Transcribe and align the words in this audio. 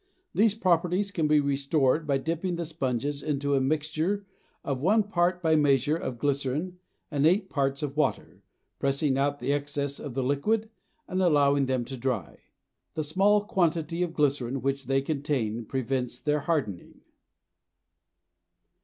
These 0.33 0.55
properties 0.55 1.11
can 1.11 1.27
be 1.27 1.39
restored 1.39 2.07
by 2.07 2.17
dipping 2.17 2.55
the 2.55 2.65
sponges 2.65 3.21
into 3.21 3.53
a 3.53 3.61
mixture 3.61 4.25
of 4.63 4.81
one 4.81 5.03
part 5.03 5.43
by 5.43 5.55
measure 5.55 5.95
of 5.95 6.17
glycerin 6.17 6.79
and 7.11 7.23
eight 7.27 7.51
parts 7.51 7.83
of 7.83 7.95
water, 7.95 8.41
pressing 8.79 9.15
out 9.15 9.37
the 9.37 9.53
excess 9.53 9.99
of 9.99 10.15
the 10.15 10.23
liquid 10.23 10.71
and 11.07 11.21
allowing 11.21 11.67
them 11.67 11.85
to 11.85 11.97
dry. 11.97 12.39
The 12.95 13.03
small 13.03 13.41
quantity 13.43 14.01
of 14.01 14.15
glycerin 14.15 14.63
which 14.63 14.85
they 14.87 15.01
contain 15.03 15.65
prevents 15.65 16.19
their 16.19 16.39
hardening. 16.39 17.01